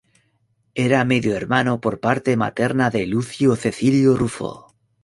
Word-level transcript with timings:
Era 0.87 1.05
medio 1.05 1.35
hermano 1.35 1.79
por 1.79 1.99
parte 1.99 2.35
materna 2.35 2.89
de 2.89 3.05
Lucio 3.05 3.55
Cecilio 3.55 4.17
Rufo. 4.17 4.73